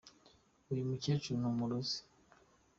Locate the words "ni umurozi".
1.39-1.97